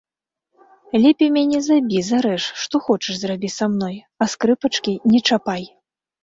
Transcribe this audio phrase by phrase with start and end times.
[1.01, 5.63] Лепей мяне забі, зарэж, што хочаш зрабі са мной, а скрыпачкі не чапай!